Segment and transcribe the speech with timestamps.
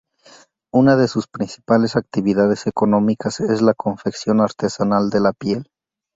[0.73, 5.69] Una de sus principales actividades económicas es la confección artesanal de la piel.